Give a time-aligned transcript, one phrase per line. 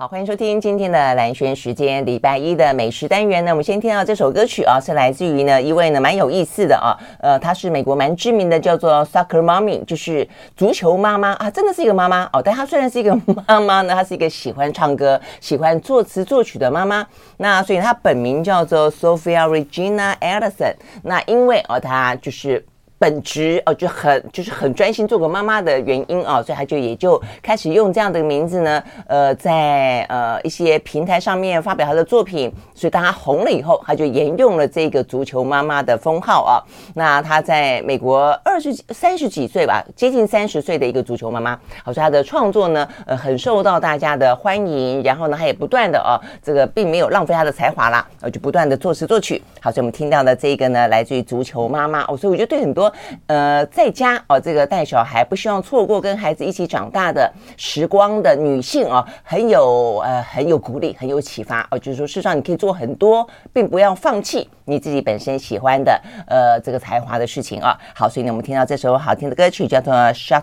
[0.00, 3.50] 好，欢迎收听今天的蓝轩时间，礼拜一的美食单元呢。
[3.50, 12.40] 我们先听到这首歌曲啊，是来自于呢一位呢蛮有意思的啊，呃，她是美国蛮知名的，叫做 Soccer Mommy，就是足球妈妈啊，真的是一个妈妈哦。
[12.40, 13.12] 但她虽然是一个
[13.48, 17.04] 妈妈呢，她是一个喜欢唱歌、喜欢作词作曲的妈妈。
[17.38, 20.74] 那所以她本名叫做 Sophia Regina Anderson。
[21.02, 22.64] 那因为哦，她就是。
[22.98, 32.52] 本职哦，就很就是很专心做个妈妈的原因啊，所以他就也就开始用这样的名字呢，呃，在呃一些平台上面发表他的作品。
[32.74, 36.62] 所以当他红了以后，他就沿用了这个足球妈妈的封号啊。
[36.94, 41.58] 那他在美国二十几、三十几岁吧，接近三十岁的一个足球妈妈。
[41.84, 45.02] 好，所以他的创作呢，呃，很受到大家的欢迎。
[45.04, 49.40] 然后呢，他也不断的啊，这个并没有浪费他的才华啦，呃，就不断的作词作曲。
[49.60, 52.16] 好，所以我们听到的这个呢，来自于足球妈妈哦。
[52.16, 52.87] 所以我觉得对很多。
[53.26, 61.78] 呃，在家哦，这个带小孩不希望错过跟孩子一起长大的时光的女性哦，很有呃很有鼓励，很有启发哦。
[61.78, 67.76] 就是说，事实上你可以做很多，并不要放弃你自己本身喜欢的呃这个才华的事情啊。
[67.94, 70.42] 好，所以呢，我们听到这首好听的歌曲叫做《Shotgun》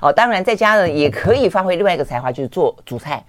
[0.00, 0.12] 哦。
[0.12, 3.22] 当然，在家呢也可以发挥另外一个才华，就是做煮菜。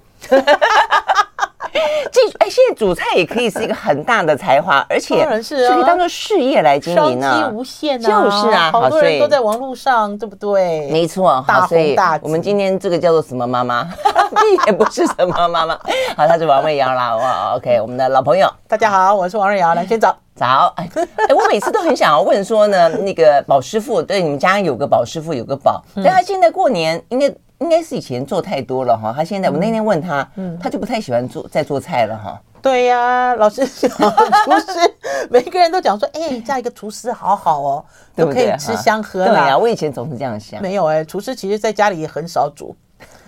[2.11, 8.23] 这哎，现在煮菜也可以是一个很大的才华，而且是可以当做事业来经营呢，商机无限啊！
[8.23, 10.89] 就是啊，好多人都在网络上，对不对？
[10.91, 12.25] 没错，大红大紫。
[12.25, 13.87] 我们今天这个叫做什么妈妈？
[14.67, 15.79] 也不是什么妈妈。
[16.15, 17.15] 好，她是王瑞瑶啦。
[17.15, 20.73] 哇，OK，我们的老朋友，大家好，我是王瑞瑶，来先早早。
[20.77, 20.89] 哎
[21.27, 27.31] 哎，我每次都很想要问说呢，那个宝师傅，对你们家有个宝师傅，有个宝，但他现在过年应该。
[27.59, 32.41] 应该是以前做太多了哈，他现在我那天问他，嗯，他就不太喜欢做在做菜了哈。
[32.61, 33.89] 对呀，老师讲
[34.43, 34.95] 厨师，
[35.29, 39.31] 每个人都讲说，哎，嫁一个厨师好好哦，都可以吃香喝辣。
[39.31, 40.61] 对呀，我以前总是这样想。
[40.61, 42.75] 没有哎，厨师其实在家里也很少煮，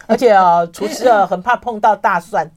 [0.05, 2.49] 而且啊，厨师啊很怕碰到大蒜。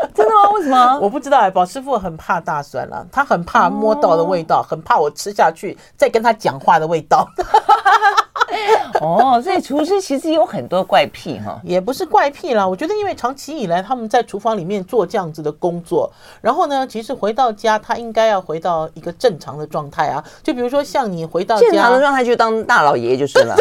[0.14, 0.50] 真的吗？
[0.50, 0.98] 为什么？
[1.00, 7.26] 我不知道哎，宝师傅很怕大蒜了，他很怕摸到的味道，很怕我吃下去再跟他讲话的味道。
[9.00, 12.66] 哦，所以厨师其实有很多怪癖哈，也不是怪癖啦。
[12.66, 20.24] 我觉得，因为长期以来他们在厨房里面做这样子的工作，然后呢，其实回到家他应该要回到一个正常的状态啊。
[20.42, 23.56] 就比如说像你回到家，正常的状态就当大老爷就是了。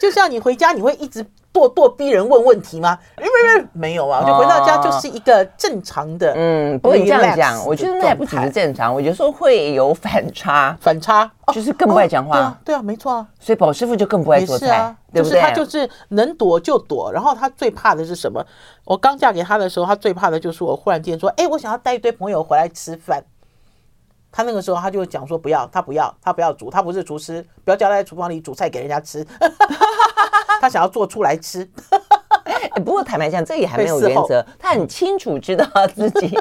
[0.00, 1.24] 就像你回家，你会一直
[1.56, 2.98] 咄咄逼人问问题吗？
[3.16, 6.34] 没没没有啊，我就回到家就是一个正常的。
[6.36, 12.34] 嗯，不会这样讲，我觉得那也不只是正常，我有时候会有反差， 反差就是更不爱讲话。
[12.34, 13.26] 对啊，对啊，没错啊。
[13.40, 15.40] 所以宝师傅就更不爱做菜，对不对？
[15.40, 18.44] 他就是能躲就躲，然后他最怕的是什么？
[18.84, 23.24] 我刚嫁给他的时候，他最怕的就是我忽然间说：“哎，我想要带一堆朋友回来吃饭。”
[24.36, 29.26] 他那个时候他就讲说：“不要，他不要，他不要煮，他不是厨师，不要叫他在厨房里煮菜给人家吃。
[30.60, 31.66] ”他想要做出来吃。
[32.44, 34.44] 欸、不过坦白讲，这也还没有原则。
[34.60, 36.38] 他很清楚知道自己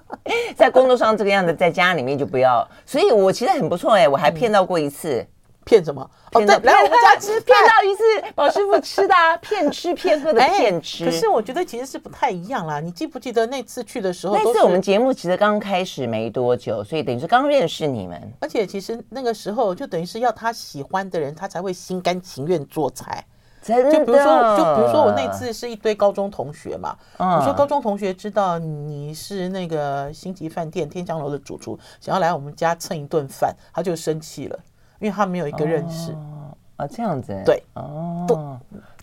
[0.54, 2.68] 在工作上这个样子，在家里面就不要。
[2.84, 5.26] 所以我其实很不错哎、欸，我还骗到过一次。
[5.68, 6.00] 骗什么？
[6.32, 11.04] 哦，对，来我们家 吃，骗到一次宝师傅吃的啊， 骗吃骗喝的骗吃。
[11.04, 12.80] 可是我觉得其实是不太一样啦。
[12.80, 14.34] 你记不记得那次去的时候？
[14.34, 18.32] 那次我们节目其实刚开始没多久，所以等于是刚认识你们。
[18.40, 23.22] 而且其实那个时候就等于是要他喜欢的人，他才会心甘情愿做菜。
[23.60, 23.92] 真的。
[23.92, 26.96] 就比如说，就比如说我那次是一堆高中同学嘛。
[27.18, 27.28] 嗯。
[27.36, 34.58] 我说高中同学知道你是那个星级饭店天香楼的主厨，想要来我们家蹭一顿饭，他就生气了。
[34.98, 36.12] 因为他没有一个认识。
[36.12, 37.40] 哦，啊，这样子。
[37.44, 37.62] 对。
[37.74, 38.58] 哦，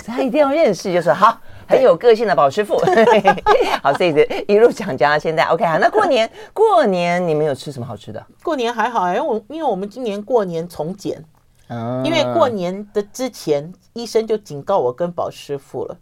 [0.05, 2.77] 他一定要认识，就是好很有个性的宝师傅。
[3.81, 8.25] 好，这一次一路讲讲到现在，OK 好，那过年过年你们有吃什么好吃的？
[8.43, 11.23] 过年还好哎，因为我因为我们今年过年从简，
[12.03, 15.97] 因为过年的之前医生就警告我跟宝师傅了，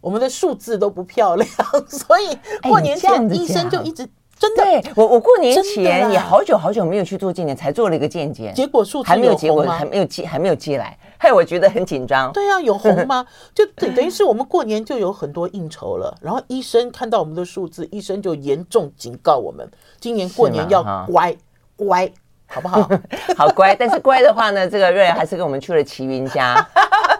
[0.00, 1.48] 我们的数字都不漂亮，
[1.88, 2.36] 所以
[2.68, 4.08] 过年前医生就一直。
[4.38, 12.32] 真的，对我我过年前也好久好久没有去做健检，才做了一个健检，结果数字还没有结果，还没有接还没有接来，害我觉得很紧张。
[12.32, 13.24] 对啊，有红吗？
[13.54, 19.70] 就等等于是我们过年就有很多应酬了，然后医生看到我们的数字，医生就严重警告我们，
[20.00, 21.34] 今年过年要乖
[21.76, 22.10] 乖，
[22.46, 22.88] 好不好？
[23.38, 26.54] 好乖，但是乖的话呢，这个瑞还是跟我们去了齐云家。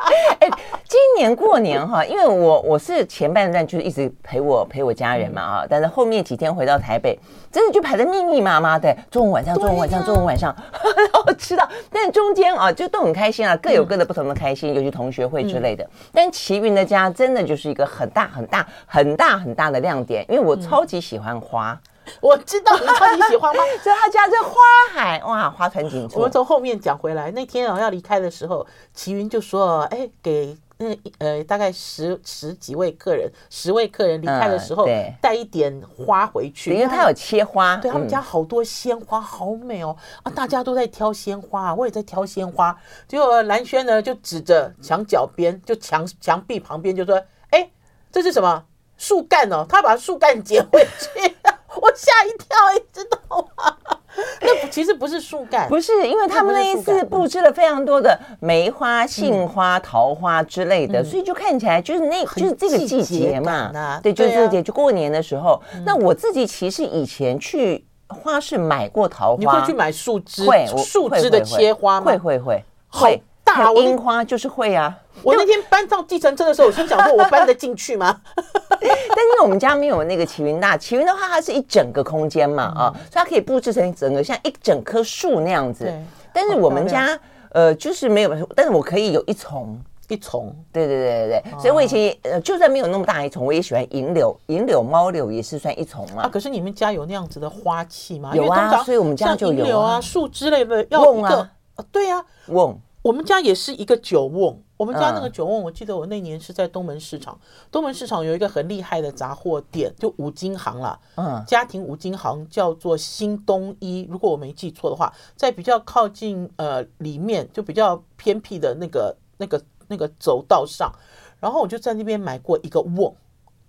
[0.40, 0.48] 哎，
[0.86, 7.18] 今年过年哈，因为我我是前半段就是一直陪我陪我家人嘛啊，但是后面几天回到台北，
[7.50, 15.88] 真的就排的密密麻麻的，中午晚上中午晚上中午晚上， 然后吃到，但中间啊就都很开心啊，各有各的不同的开心，尤其同学会之类的。
[16.12, 21.78] 但齐云的家真的就是一个很大很大很大很大的亮点，因为我超级喜欢花。
[22.20, 23.62] 我知道你超级喜欢吗？
[23.82, 24.54] 所以他家这花
[24.92, 26.18] 海哇，花团锦簇。
[26.18, 30.86] 我们从后面讲回来，那天啊要离开的时候，齐云就说：“哎，给那
[31.18, 40.32] 呃，大概十十几位客人，十位客人离开的时候，嗯、带一点花回去，因为他有切花，对他们家好多鲜花，好美哦啊！
[40.34, 42.76] 大家都在挑鲜花，我也在挑鲜花。
[43.06, 47.70] 结果蓝轩呢，就指着墙角边，就墙墙壁旁边，就说：“哎，
[48.10, 48.64] 这是什么
[48.98, 51.36] 树干哦？”他把树干捡回去，
[51.80, 53.18] 我吓一跳，你知道
[53.56, 53.76] 吗？
[54.40, 63.98] 那其实不是树干，不是，因为他们那一次布置了非常多的梅花、杏花、桃花之类的，所以就看起来就是那，就是这个季节嘛。
[64.02, 65.60] 对，就是这个节，就过年的时候。
[65.84, 70.46] 那我自己其实以前去花市买过桃花，你会去买树枝？
[70.46, 72.12] 会，树枝的切花吗？
[72.12, 74.96] 会会会，会大樱花就是会啊。
[75.24, 85.90] 我那天搬上计程车的时候，我心想说：“我搬得进去吗？” 但因为我们家没有那个奇云大，奇云的话它是一整个空间嘛，啊，所以它可以布置成整个像一整棵树那样子。
[86.32, 87.18] 但是我们家
[87.50, 90.54] 呃就是没有，但是我可以有一丛一丛。
[90.72, 96.24] 对对对对对，所以我以前呃就算没有那么大一丛，我也喜欢银柳，银柳、猫柳也是算一丛嘛。
[96.24, 98.32] 啊，可是你们家有那样子的花器吗？
[98.34, 101.28] 有啊，所以我们家就有啊，树之类的要一个
[101.76, 102.78] 啊，对呀，瓮。
[103.00, 107.38] 我们家也是一个酒瓮，我们家那个酒瓮，我记得我那年是在东门市场，
[107.70, 120.92] 东门市场有一个很厉害的杂货店，就五金行啦，嗯，家庭五金行叫做新东一，如果我没记错的话，在比较靠近呃里面就比较偏僻的那个那个那个走道上，
[121.38, 123.14] 然后我就在那边买过一个瓮，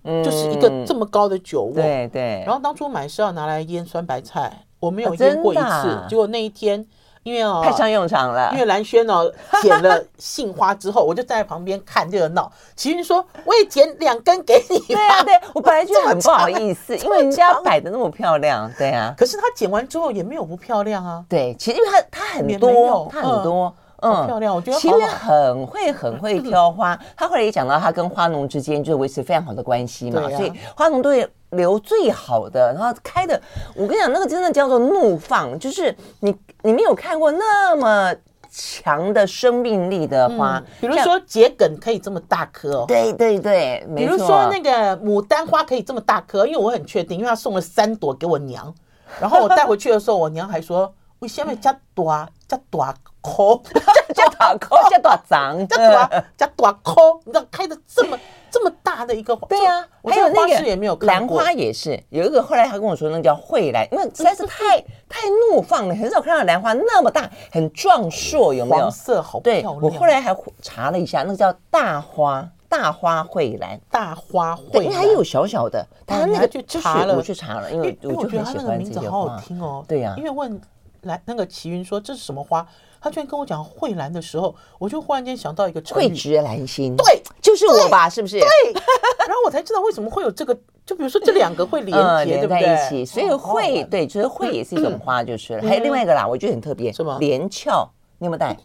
[0.04, 6.88] 嗯，就是一个这么高的酒瓮，对对，然后当初买是要拿来腌酸白菜，我没有腌过一次，结果那一天。
[7.26, 8.52] 因为哦，派上用场了。
[8.54, 12.52] 因为蓝轩哦剪了杏花之后，我就站在旁边看热闹。
[12.76, 19.12] 齐云说：“我也剪两根给你。”对啊，对，我本来就很不好意思， 因为人家摆的那么漂亮，对啊。
[19.18, 21.26] 可是他剪完之后也没有不漂亮啊。
[21.28, 23.74] 对，其实因为他他很多，他很多，
[24.04, 24.56] 嗯，漂亮。
[24.56, 26.96] 我觉得奇云很会很会挑花。
[27.18, 33.42] 他后来也讲到，他跟花农之间就是维持非常好的关系嘛，所以花农都会留最好的，然后开的。
[33.74, 36.36] 我跟你讲，那个真的叫做怒放，就是你。
[36.66, 38.12] 你没有看过那么
[38.50, 42.86] 强的生命力的花，嗯、比如说桔梗可以这么大颗哦。
[42.88, 48.74] 对对对，比如说那个牡丹花可以这么大颗，因为我很确定，因为他送了三朵给我娘，
[49.22, 52.84] 然后我带回去的时候，我娘还说：“为什么这朵这朵
[53.22, 53.62] 颗，
[54.16, 56.96] 加朵颗 加朵长， 加朵这朵颗，
[57.26, 58.18] 你知道开的这么。”
[58.56, 64.80] 这么大的一个花，对呀、啊，还有那个兰花也是有一个，后来他跟我说那个叫蕙兰，因为实在是太
[65.10, 68.84] 太怒放了，很少看到兰花那么大，很壮硕，有没有？
[68.84, 69.80] 黄色好漂亮。
[69.82, 80.62] 对，我后来还查了一下，那个叫大花大花蕙兰，大花蕙兰，因为还有小小的，他那个就查了，我去查了，因为我觉得他那个名字好好听哦，对呀、啊，因为问
[81.02, 82.66] 来那个齐云说这是什么花？
[83.06, 88.40] 他居然跟我讲蕙兰的时候，我就忽然间想到一个蕙质兰心，对，就是我吧，是不是？
[88.40, 88.50] 对。
[89.28, 90.58] 然后我才知道为什么会有这个，
[90.88, 92.64] 就比如说这两个会连接， 对不对？
[92.64, 95.62] 在一起，所以蕙，对，就是蕙也是一种花，就是了。
[95.70, 97.16] 还有另外一个啦，我觉得很特别，什么？
[97.20, 97.88] 连翘，
[98.18, 98.58] 你有没有带？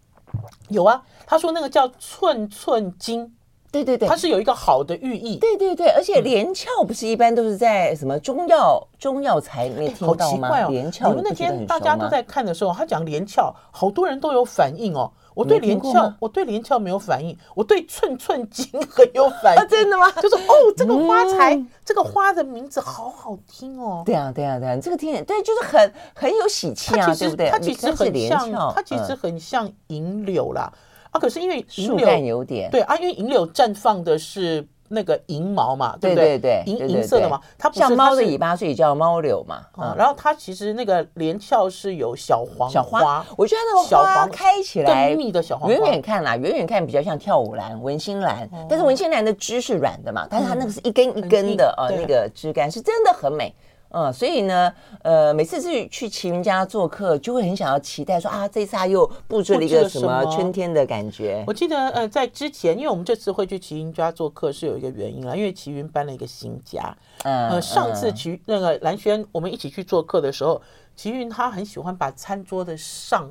[0.70, 3.30] 有啊，他说那个叫寸寸金。
[3.72, 5.38] 对对对，它是有一个好的寓意。
[5.38, 10.48] 对对对，而且连翘不是一般都是在什么中药中药材里面听到吗？
[10.48, 15.10] 好奇怪哦，连翘，你们那天大家都在看的时候，他讲连翘，好多人都有反应哦。
[15.34, 19.64] 我对连翘，我对连翘没有反应，我对寸寸金很有反应。
[19.66, 20.10] 真的吗？
[20.20, 24.02] 就是哦， 这个花材，这个花的名字好好听哦。
[24.04, 27.48] 对啊，对啊，对啊，这个听对，就是很很有喜气啊，对不对？
[27.48, 30.70] 它其实很像，它其实很像银柳啦。
[31.12, 36.38] 啊，可是因为银柳有点对啊，因为银柳绽放的是那个银毛嘛，对不对？
[36.38, 39.60] 对银银色的嘛，它不像猫的尾巴，所以叫猫柳嘛。
[39.72, 53.54] 啊，然后它其实那个连翘是有小黄小花，我觉得那个花开起来更密的小黄花，远远看啦，远远看比较像跳舞兰、文心兰，但是文心兰的枝是软的嘛，但是它那个是一根一根的呃，那个枝干是真的很美。
[53.94, 54.72] 嗯，所以呢，
[55.02, 61.44] 呃，每次去去齐云家做客，就会很想要期待说啊，这次他又布置了一个什么春天的感觉。
[61.46, 66.96] 我记得呃，在之前，因为我们这次会去齐云家做客是有一个原因啦，因为齐云搬了一个新家。
[67.24, 70.60] 嗯，呃，上次齐那个蓝轩我们一起去做客的时候，
[70.96, 73.30] 齐云他很喜欢把餐桌的上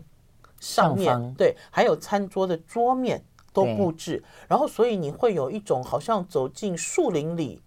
[0.59, 7.59] 上面上对，还有餐桌的桌面都布置，然后所以你会有一种好像走进树林里。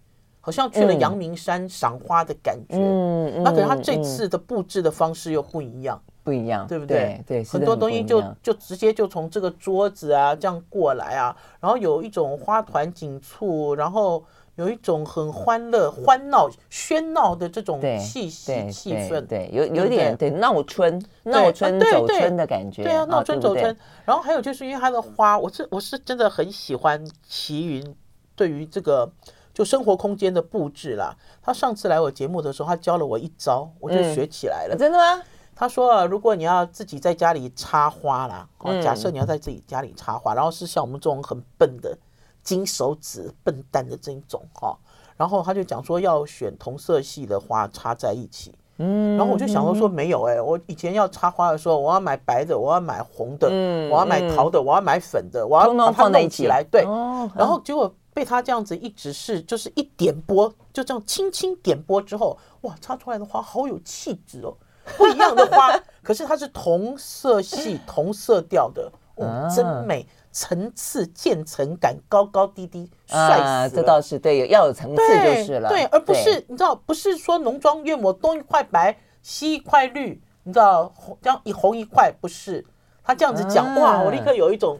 [0.45, 7.19] 好像去了阳明山赏花的感觉，嗯，那可是他这次的布置的方式又不一样，不一样，对不对？
[7.25, 14.23] 对，对很多东西就就直接就从这个桌子啊这样过来啊，然后有一种花团锦簇，然后
[14.53, 23.75] 有一种很欢乐、欢闹、喧闹的这种气息气氛，对，有有点对闹春、闹春走春的感觉，对啊，闹春走春。
[24.05, 27.95] 然后还有就是因为它的花，我是我是真的很喜欢齐云
[28.35, 29.11] 对于这个。
[29.55, 34.75] 就生活空间的布置啦，他上次来我节目的时候，他教了我一招，我就学起来了。
[34.75, 35.23] 嗯、真的吗？
[35.55, 41.97] 他说，如果你要自己在家里插花啦，哦，假设你要在自己家里插花，嗯、然后是像我们这种很笨的
[42.43, 44.77] 金手指笨蛋的这一种哈，
[45.15, 48.53] 然后他就讲说要选同色系的花插在一起。
[48.79, 56.81] 嗯，然后我就想说说没有哎、欸，我以前要插花的时候，我要买白的，我要买红的，嗯，我要买桃的，我要买粉的，我要把它弄起来，对，
[57.33, 57.89] 然后结果。
[58.15, 64.55] 被他这样子一直是，就是一点拨，就这样轻轻点拨之后，哇，插出来的花好有气质哦，
[64.95, 73.69] 不一样的花，可是它是同色系、 同色调的，哦，真美，层次、渐层感，高高低低，帅死了。
[73.69, 75.67] 这倒是对，要有层次就是了。
[75.67, 82.65] 对，而不是你知道，不是说浓妆艳抹东一块白西一块绿，你知道红这样一红一块，不是
[83.03, 84.79] 他这样子讲，哇，我立刻有一种。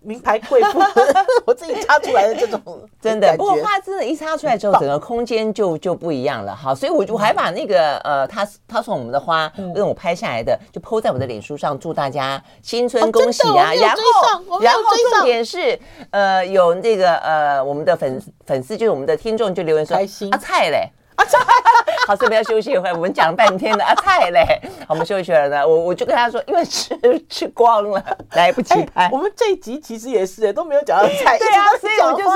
[0.00, 0.80] 名牌贵妇，
[1.44, 2.60] 我自己插出来的这种
[3.00, 6.56] 真的，不过花真的，一插出来之后，整个空间就就不一样了。
[6.56, 13.74] 好，所以我我还把那个呃，他他送我们的花，让我拍下来的，就 po 在我的脸书上，祝大家新春恭喜啊！
[13.74, 14.80] 然后然后
[15.12, 15.78] 重点是
[16.10, 19.96] 呃，有那个呃，我们的粉粉丝就是我们的听众就留言说，
[20.30, 20.90] 阿菜嘞。
[22.06, 22.94] 好，这边要休息一会儿。
[22.94, 25.66] 我们讲了半天的啊菜嘞，好，我们休息了呢。
[25.66, 26.98] 我我就跟他说，因为吃
[27.28, 29.08] 吃光了，来不及拍。
[29.12, 31.38] 我们这一集其实也是，都没有讲到菜。
[31.38, 32.34] 对啊，所以我就说，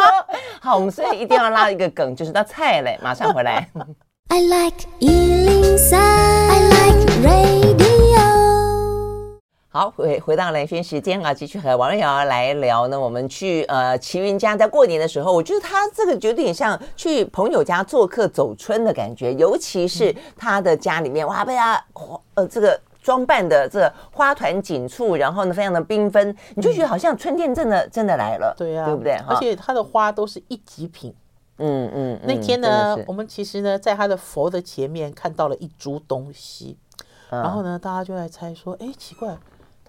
[0.60, 3.68] 好，我们所以一定要拉一个梗，就是那菜嘞，马上回来。
[4.28, 7.93] I like 103, I like radio.
[9.76, 13.00] 好，回回到蓝轩时间啊，继续和王瑞瑶来聊呢。
[13.00, 21.84] 我们去呃齐云家，在过年的时候，我觉得他这个有点像去朋友家做客走春的感觉，尤其是他的家里面，哇，被他
[22.34, 29.14] 呃这个装扮的这个花团锦簇，然后呢非常的缤纷，你就觉得好像春天真的真的来了，对呀，对不对？
[29.26, 31.12] 而且他的花都是一级品，
[31.58, 32.20] 嗯嗯。
[32.22, 36.78] 那天呢，我们其实呢在他的佛的前面看到了一株东西，
[37.28, 39.36] 然后呢大家就来猜说，哎，奇怪。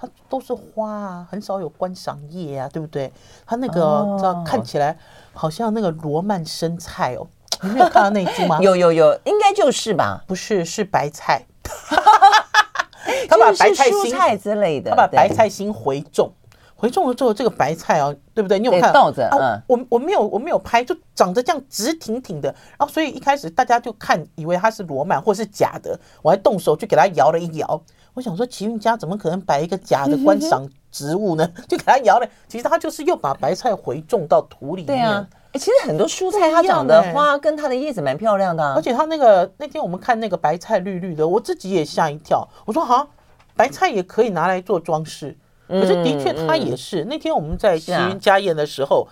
[0.05, 3.11] 它都是花啊，很少有观赏叶啊，对不对？
[3.45, 4.97] 它那个、哦、知道看起来
[5.33, 7.27] 好像那个罗曼生菜哦，
[7.63, 8.59] 你没有看到那株吗？
[8.61, 10.23] 有有有，应该就是吧？
[10.27, 11.45] 不是，是白菜。
[13.27, 16.31] 他把白菜心菜之类的，他把白菜心回种，
[16.75, 18.59] 回种了之后，这个白菜哦，对不对？
[18.59, 19.11] 你有看到？
[19.11, 27.81] 嗯、啊，我我没有我没有拍，就长得这样直挺挺的，然后所以一开始大家就看以为它是罗曼或是假的，我还动手去给它摇了一摇。
[28.15, 31.47] 我想说，齐云家怎么可能摆一个假的观赏植物呢？
[31.69, 32.27] 就给它摇了。
[32.47, 35.27] 其实他就是又把白菜回种到土里面。
[35.51, 38.73] 对其实很多蔬菜它长的花跟它的叶子蛮漂亮的，啊。
[38.75, 42.45] 而且它那个那天我们看那个白菜绿绿的，我自己也吓一跳。
[42.65, 43.07] 我说哈，
[43.55, 45.37] 白菜也可以拿来做装饰。
[45.67, 47.05] 可是的确它也是。
[47.05, 49.07] 那天我们在齐云家宴的时候，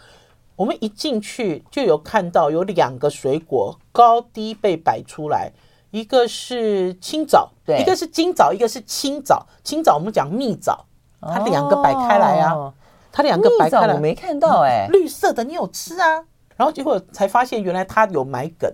[0.55, 5.51] 我们一进去就有看到有两个水果高低被摆出来。
[5.93, 9.45] 一个是青枣，对，一个是金枣，一个是青枣。
[9.63, 10.83] 青枣我们讲蜜枣，
[11.21, 12.73] 它两个摆开来啊，
[13.11, 16.25] 它两个摆开来，我没看到哎，绿色的你有吃啊？
[16.57, 18.67] 然后结果才发现原来他有买梗，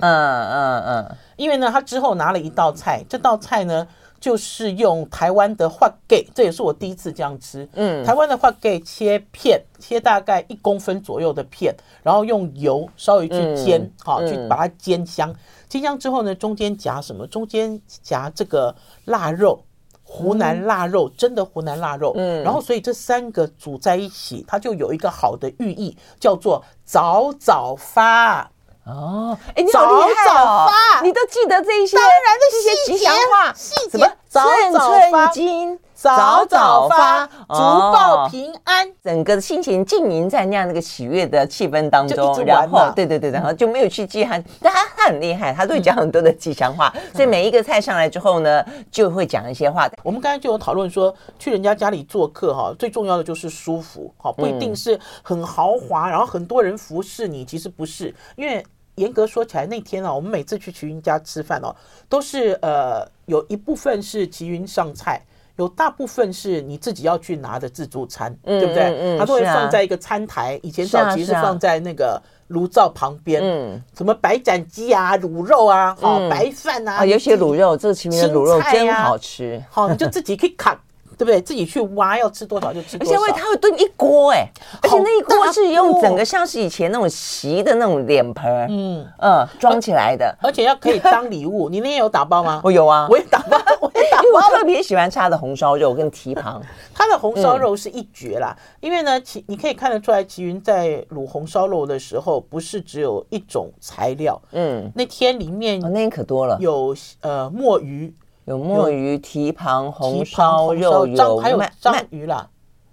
[0.00, 3.88] 嗯嗯嗯，因为呢，他之后拿了一道菜，这道菜呢
[4.26, 15.32] 就是用台湾的花鸡，这也是我第一次这样吃，嗯，台湾的花鸡切片，切大概一公分左右的片，然后用油稍微去煎，好，去把它煎香。
[15.68, 17.24] 煎香之后呢，中间夹什么？
[17.28, 19.62] 中间夹这个腊肉，
[20.02, 22.12] 湖南腊肉，真的湖南腊肉。
[22.16, 28.50] 嗯，然后所以这三个煮在一起，它就有一个好的寓意，叫做早早发。
[28.86, 30.68] 哦，哎，你好厉害哦！
[31.02, 35.78] 你都记得这一些，当然这些吉祥话，细节，什么早早金。
[35.96, 49.90] 早早发，竹报平安，整个心情浸淫在那样那个喜悦的气氛当中，然后对对对，然后就没有去记他，但他他很厉害，他都会讲很多的吉祥话，所以每一个菜上来之后呢，就会讲一些话。
[50.04, 58.62] 我们刚才就有讨论说，去人家家里做客哈，最重要的就是舒服，哈，不一定是很豪华，然后很多人服侍你，其实不是，因为
[58.96, 61.74] 严格说起来，那天啊，我们每次去齐云家吃饭哦，
[62.08, 65.22] 都是呃有一部分是齐云上菜。
[65.58, 68.94] 有大部分是你自己要去拿的自助餐，嗯、对不对？
[69.00, 80.78] 嗯，它都会放在一个餐台，以前早期是放在那个炉灶旁边，嗯，什么白斩鸡啊、卤肉啊、好白饭啊，有些卤肉，这个奇明的卤肉真好吃，好， 你就自己可以砍。
[81.16, 81.40] 对不对？
[81.40, 83.12] 自己去挖，要吃多少就吃多少。
[83.12, 84.48] 而且会它会炖一锅哎，
[84.82, 91.68] 而且那一锅是用整个像是以前那种席的那种脸盆，嗯嗯，装起来的，而且要可以当礼物。
[91.68, 92.60] 你那天有打包吗？
[92.64, 94.24] 我有啊，我也打包， 我也打包。
[94.24, 96.60] 因为我特别喜欢吃它的红烧肉跟蹄膀，
[96.94, 98.56] 他的红烧肉是一绝啦。
[98.80, 104.40] 因为呢，其你可以看得出来，齐云在卤红烧肉的时候，不是只有一种材料。
[104.52, 108.12] 嗯，那天里面那天可多了，有呃墨鱼。
[108.46, 112.48] 有墨鱼、蹄膀、红烧肉，有还有鳗鱼啦，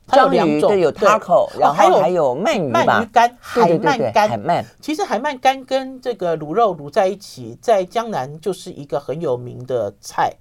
[0.08, 4.66] 它有两种，对，有 taco，然后还有还有鳗鱼吧，鳗鱼干、海鳗干、海鳗。
[4.82, 10.34] 其实海鳗干跟这个卤肉卤在一起，在江南就是一个很有名的菜，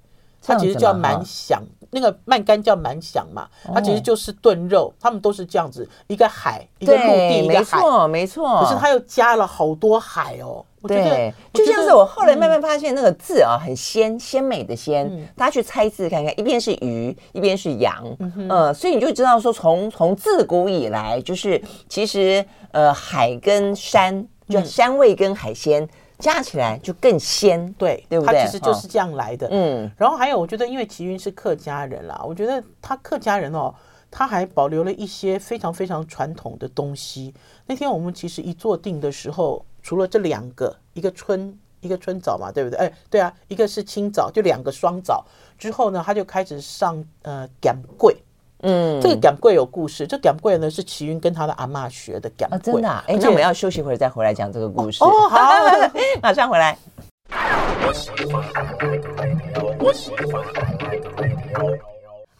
[0.42, 8.61] 它其实叫满响，那个鳗干叫满响嘛，它其实就是炖肉，他们都是这样子，一个海，一个陆地，一个海，没错没错。
[8.61, 10.64] 可是它又加了好多海哦。
[10.84, 18.04] 对，就像是我后来慢慢发现那个字啊，很鲜鲜美的鲜，大家去猜字看看，一边是鱼，一边是羊，
[18.49, 25.88] 呃，所以你就知道说，从从自古以来，就是其实呃海跟山，就山味跟海鲜
[26.22, 28.34] 加起来就更鲜，对对不对？
[28.34, 29.48] 它其实就是这样来的。
[29.50, 33.74] 嗯，然后还有，我觉得因为齐云是客家人啦，我觉得他客家人哦，
[34.10, 37.34] 他还保留了一些非常非常传统的东西。
[37.66, 39.62] 那天我们其实一坐定的时候。
[39.84, 42.78] 除了这两个，一个春一个春枣嘛，对不对？
[42.78, 45.26] 哎，对啊，一个是清枣，就两个双枣。
[45.58, 48.14] 之后呢，他就开始上呃咸粿，
[48.62, 50.07] 嗯，这个讲柜有故事。
[50.07, 52.57] 这讲柜呢是齐云跟他的阿妈学的咸粿。
[52.57, 53.04] 哦，真的啊？
[53.07, 55.02] 哎，那我们要休息一会儿再回来讲这个故事。
[55.04, 55.38] 哦，好，
[56.23, 56.76] 马上回来。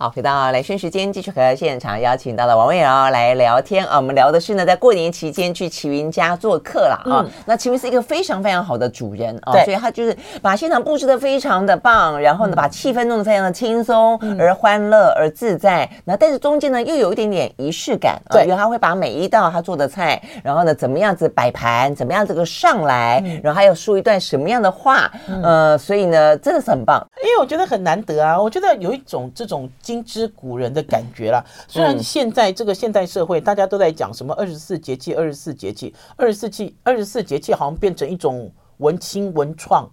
[0.03, 3.99] 好，回到兰萱时间，继续和现场邀请到了王薇瑶来聊天啊。
[3.99, 7.23] 我们聊的是呢，在过年期间去齐云家做客了啊。
[7.23, 15.89] 嗯、那齐云是一个非常非常好的主人啊，所以他就是把现场布置的非常的棒，然后呢，把气氛弄得非常的轻松而欢乐而自在。
[16.05, 27.01] 那、嗯、但是中间呢，又有一点点仪式感，啊，因为他会把每一道他做的菜，然后呢，怎么样子摆盘，怎么样这个上来，嗯、然后还有说一段什么样的话，嗯、呃，所以呢，真的是很棒。
[27.23, 29.71] 因为我觉得很难得啊，我觉得有一种这种。
[29.93, 31.45] 精知古人的感觉啦。
[31.69, 39.87] 虽然现在这个现代社会，大家都在讲什么二十四节气，二十四节气，二十四气，二十四节气，好像变成一种文青文创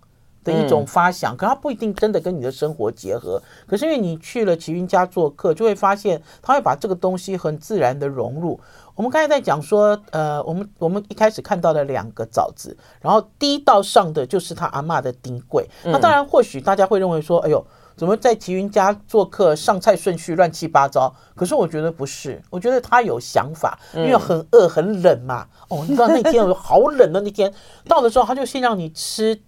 [0.45, 3.41] 的一种发想，可它不一定真的跟你的生活结合。
[3.67, 8.57] 可是因为你去了齐云家做客，就会发现他会把这个东西很自然的融入。
[8.95, 15.65] 我们刚才在讲说，呃，我们我们一开始看到的两个枣子，然后第一道上的就是他阿妈的丁粿。
[15.83, 17.65] 那当然，或许大家会认为说，哎呦。
[17.99, 21.13] 怎么在齐云家做客，上菜顺序乱七八糟？
[21.35, 25.45] 可是我觉得不是，我觉得他有想法，因为很饿很冷嘛。
[25.67, 27.53] 哦，你知道那天我好冷的那天
[27.89, 29.41] 到的时候，他就先让你吃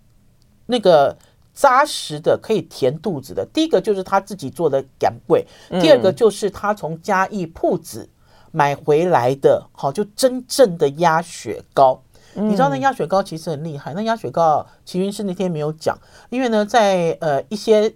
[0.65, 1.17] 那个
[1.53, 3.47] 扎实的可以填肚子的。
[3.53, 5.45] 第一个就是他自己做的咸粿，
[5.79, 8.09] 第二个就是他从嘉义铺子
[8.51, 12.03] 买回来的，好就真正的鸭血糕。
[12.33, 15.97] 你知道那鸭血糕其实很厉害，那鸭血糕齐云是那天没有讲，
[16.29, 17.95] 因为呢在呃一些。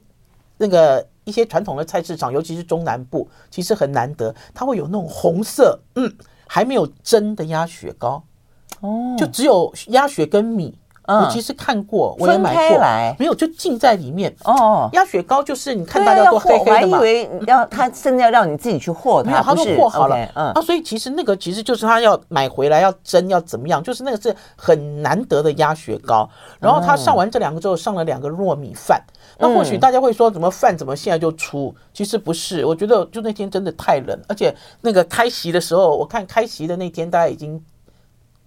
[0.58, 6.14] 那个一些传统的菜市场，尤其是中南部，其实很难得，它会有那种红色，嗯，
[6.48, 8.24] 还没有蒸的鸭血糕，
[8.82, 10.78] 哦，就只有鸭血跟米。
[11.08, 12.80] 我其实看过，我也买过，
[13.20, 14.36] 没有就浸在里面。
[14.44, 20.18] 哦，鸭血糕就是你看大家都黑黑的嘛，我还以为要他甚至要让你自己去和它，他都和好了。
[20.34, 26.28] 嗯，啊，所以其实那个其实就是他要买回来要蒸要怎么样，就是那个是很难得的鸭血糕。
[26.60, 29.00] 然后他上完这两个之后，上了两个糯米饭。
[29.38, 31.76] 那或许大家会说，怎么饭怎么现在就出？
[31.94, 37.62] 其实不是，我觉得就那天真的太冷，而且那个开席的时候，我看开席的那天大家已经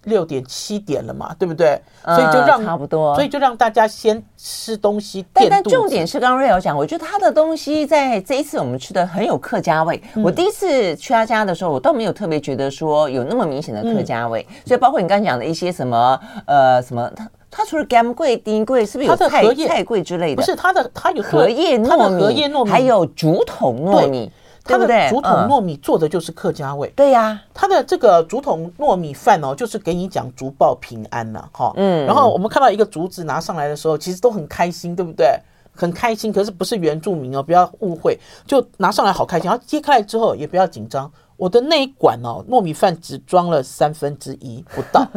[0.05, 1.79] 六点七点了嘛，对不对？
[2.03, 5.25] 所以就让、嗯、差不多，所以就让大家先吃东西。
[5.33, 10.01] 但但重点是，刚刚瑞瑶讲，我觉得他的东西在这一次我们吃的很有客家味。
[10.15, 14.45] 嗯、我第一次去他家的时候，我倒没有特别觉得说有那么明显的客家味。
[14.49, 17.29] 嗯、所以包括你刚刚讲的一些什么呃什么他。
[17.51, 20.41] 它除了咸粿、丁桂，是不是有菜菜桂之类的？
[20.41, 24.31] 不是，它的它有荷叶糯米，荷叶糯米，还有竹筒糯米，
[24.65, 25.09] 对不对？
[25.09, 26.87] 竹筒糯米做的就是客家味。
[26.95, 31.73] 对呀，它的这个竹筒糯米饭哦，就是给你讲竹报平安呐，哈。
[31.75, 32.05] 嗯。
[32.05, 35.27] 然后我们看到一个竹子拿上来的时候，其实都很开心，对不对？
[35.73, 38.19] 很开心，可是不是原住民哦，不要误会。
[38.45, 41.09] 就拿上来好开心，然后揭开来之后也不要紧张。
[41.37, 45.07] 我的那一管哦，糯米饭只装了三分之一不到。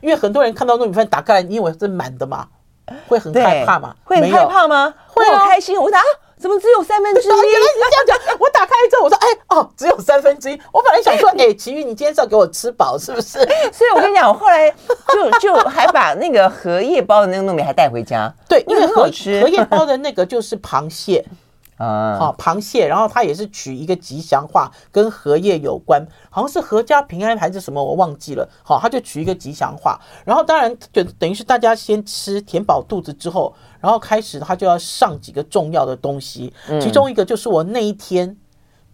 [0.00, 2.46] 因为很多人看到糯米饭打开来，你以为是满的嘛，
[3.08, 3.94] 会很害怕嘛？
[4.04, 4.94] 会很害怕吗？
[5.08, 5.76] 会好开心！
[5.80, 6.02] 我说啊，
[6.38, 7.24] 怎么只有三分之一？
[7.26, 8.36] 原来是这样讲。
[8.38, 13.38] 我打开之后，我说：“哎哦，只有三分之一。”我本来想说：“哎，奇遇，你今天是要给我吃饱是不是？”
[13.72, 14.70] 所以我跟你讲，我后来
[15.12, 18.32] 就 就还把那个荷叶包的那个糯米还带回家。
[18.48, 21.24] 对，因为荷荷叶包的那个就是螃蟹。
[21.78, 28.48] 啊，好，螃蟹，然后它也是取一个吉祥话，跟荷叶有关，好像是阖家平安还是什么，我忘记了。
[28.64, 38.36] 好，他就取一个吉祥话，然后当然就等于是大家先吃填饱肚子之后，然后开始他就要上几个重要的东西，其中一个就是我那一天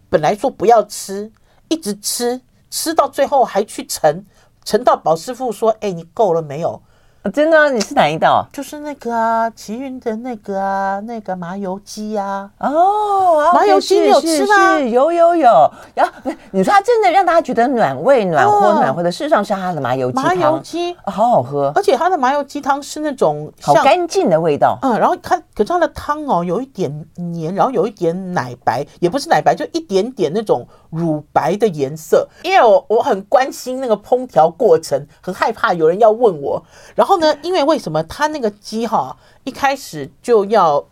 [0.07, 1.31] 本来说不要吃，
[1.69, 4.23] 一直吃，吃到最后还去盛，
[4.63, 6.83] 盛到宝师傅说：“哎，你够了没有？”
[7.33, 7.69] 真的、啊？
[7.71, 8.45] 你是哪一道？
[8.53, 12.47] 就是那个啊，奇云的那个啊，那个麻油鸡啊。
[12.59, 14.79] 哦，麻油鸡你有吃吗？
[14.79, 15.71] 有有有。
[15.95, 16.13] 然后
[16.51, 20.23] 你说它真的让大家觉得暖胃、暖和、暖和的，事实上是它的麻油鸡汤。
[20.23, 24.77] 麻油鸡、哦、好好喝，而且它的麻油鸡汤是那种好干净的味道。
[24.83, 32.27] 嗯，然后它可是它的汤哦，有一点黏，然后有一点奶白，也不是奶白，就一点点那种乳白的颜色。
[32.43, 37.14] 因为我我很关心那个烹调过程，很害怕有人要问我，然后。
[37.17, 37.35] 呢？
[37.41, 40.83] 因为为什么他那个鸡哈一开始就要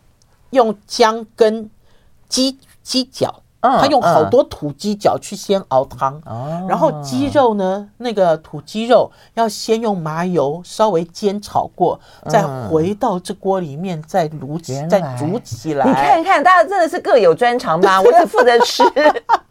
[0.52, 1.70] 用姜跟
[2.28, 6.22] 鸡鸡脚，他用好多土鸡脚去先熬汤，
[6.68, 15.86] 然后鸡肉呢，那个土鸡肉要先用麻油稍微煎炒过，再回到这锅里面再卤起，再煮起来。
[15.86, 18.02] 你看看，大家真的是各有专长吧？
[18.02, 18.84] 我只负责吃。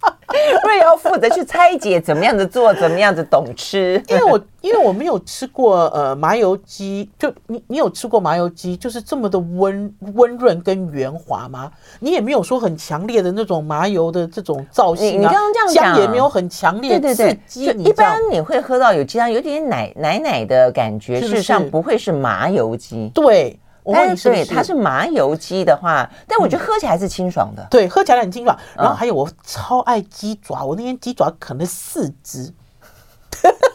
[0.65, 4.03] 瑞瑶负责去拆解怎么样子做，怎么样子懂吃。
[4.09, 11.71] 因为我因为我没有吃过呃麻油鸡，就你你有吃过麻油鸡，就是这么的温温润跟圆滑吗？
[12.01, 15.19] 你也没有说很强烈的那种麻油的这种造型啊。
[15.19, 17.67] 你刚刚这样讲也没有很强烈的刺激。
[17.67, 23.11] 就一般你会喝到有鸡汤，有点奶奶奶的感觉，事实上不会是麻油鸡。
[23.15, 23.59] 对。
[23.91, 27.67] 但是对，它是麻油鸡的话，但我觉得喝起来是清爽的。
[27.71, 28.57] 对，喝起来很清爽。
[28.77, 32.53] 然后还有，我超爱鸡爪，我那天鸡爪啃了四只，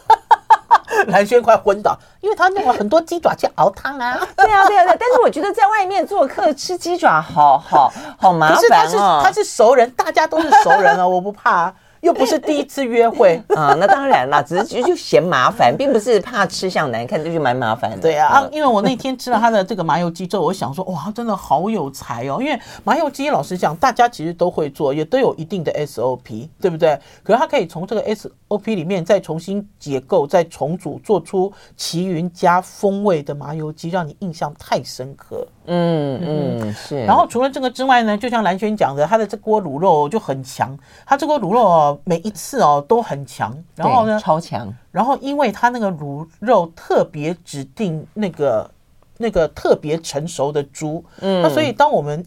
[1.08, 4.18] 蓝轩快昏倒，因为他弄了很多鸡爪去熬汤啊。
[4.36, 4.96] 对啊，对啊，对。
[4.98, 8.60] 但是我觉得在外面做客吃鸡爪，好好好麻烦哦。
[8.60, 11.74] 可是他是他是熟人，大家都是熟人啊，我不怕。
[12.00, 17.98] 又不是第一次约会 啊，那当然啦，只是就就嫌麻烦，并不是怕吃相难看，就是蛮麻烦的。
[17.98, 22.38] 对啊，因为我那天吃了他的这个麻油鸡之后，我想说，哇，真的好有才哦！
[22.40, 26.98] 因为麻油鸡，老实讲，大家其实都会做，也都有一定的 SOP，对不对？
[27.22, 28.02] 可是他可以从这个
[28.48, 35.46] SOP 里面再重新解构、再重组，做出奇云家风味的麻油鸡，让你印象太深刻。
[35.66, 37.04] 嗯嗯是。
[37.04, 43.56] 然后除了这个之外呢，就像蓝轩讲的，他的这锅卤肉就很强，他这锅卤肉哦，每一次哦都很强。
[43.74, 44.72] 然后呢，超强。
[44.90, 48.70] 然后因为他那个卤肉特别指定那个
[49.18, 52.24] 那个特别成熟的猪，嗯，那所以当我们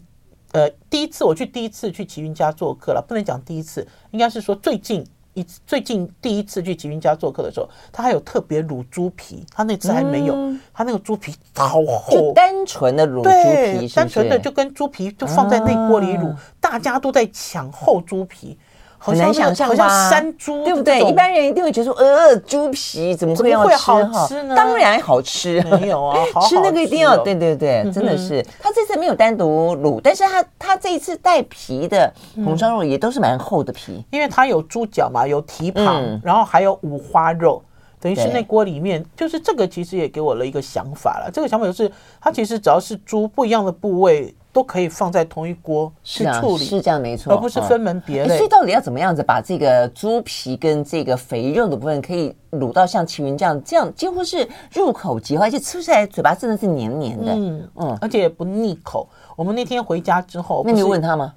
[0.52, 5.04] 呃第一次我去第一次去奇云家做客了，不能讲第一次，应该是说最近。
[5.34, 18.58] 一最近第一次去吉云家做客的时候，他还有特别卤猪皮，他那次还没有，嗯、他那个猪皮好厚，就单纯的卤猪皮是是，单纯的就跟猪皮就放在那锅里卤，啊、大家都在抢厚猪皮。
[19.04, 19.74] 很难想象吧？
[19.76, 21.00] 好像山猪，对不对？
[21.00, 23.52] 一般人一定会觉得说，呃，猪皮怎么会？
[23.74, 24.54] 好吃呢？
[24.54, 26.16] 当然好吃，没有啊，
[26.48, 28.40] 吃那个一定要，对对对，真的是。
[28.60, 37.60] 他这次没有单独卤，但是他他这一次带皮的红烧肉也都是蛮厚的皮，因为它有猪脚嘛，有蹄膀，然后还有五花肉，
[37.98, 41.30] 等于是那锅里面就是这个，其实也给我了一个想法了。
[41.32, 44.32] 这个想法就是，它其实只要是猪不一样的部位。
[44.52, 48.36] 都可以放在同一锅去处理，是这样没错，而不是分门别类。
[48.36, 59.08] 所以到底要怎么样子把这个猪皮跟这个肥肉的部分可以卤到像琦云这样，这样几乎是入口即化，而且吃起来嘴巴真的是黏黏的，嗯嗯，而且不腻口。
[59.36, 61.32] 我们那天回家之后，那你问他吗？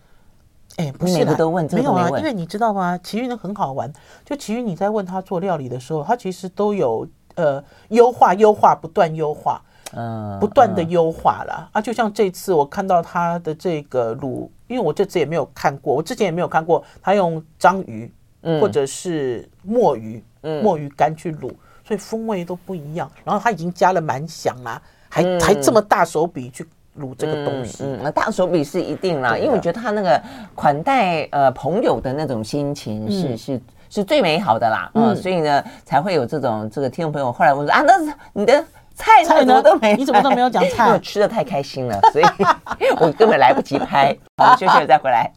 [0.76, 2.98] 哎，不是，每个都问，没有啊，因为你知道吗？
[3.02, 3.90] 琦云很好玩，
[4.26, 9.62] 就奇云你在问他做料理的时候，他其实都有呃优化、优化、不断优化。
[9.96, 11.70] 嗯，不断的优化了。
[11.72, 11.82] 啊！
[11.82, 18.12] 就像这次我看到他的这个卤，因为我这次也没有看过，我之前也没有看过他用章鱼，
[18.60, 20.24] 或者是墨鱼，
[20.62, 21.50] 墨鱼干去卤，
[21.84, 23.10] 所以风味都不一样。
[23.24, 26.66] 然后他已经加了蛮香啦，还还这么大手笔去
[27.00, 30.22] 卤这个东西，那大手笔是一定啦，因为我觉得他那个
[30.54, 38.66] 款待呃朋友的那种心情是是是最美好的啦，嗯，所以呢才会有这种这个听众朋友后来问说啊，那是你的。
[38.96, 40.92] 菜菜呢都没，你怎么都没有讲 菜？
[40.92, 42.26] 我吃的太开心了，所以
[43.00, 44.16] 我根本来不及拍。
[44.38, 45.32] 好，休息了再回来。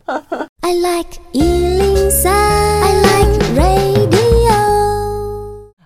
[0.62, 4.17] I like 103, I like radio.